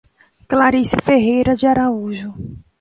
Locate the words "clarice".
0.47-0.97